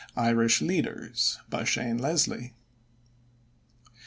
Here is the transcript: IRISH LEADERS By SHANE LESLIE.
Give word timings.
IRISH 0.17 0.61
LEADERS 0.63 1.37
By 1.47 1.63
SHANE 1.63 1.99
LESLIE. 1.99 2.53